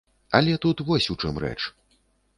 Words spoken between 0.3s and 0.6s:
Але